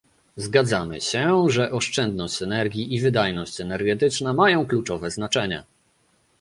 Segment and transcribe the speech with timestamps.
[0.37, 5.63] Zgadzamy się, że oszczędność energii i wydajność energetyczna mają kluczowe znaczenie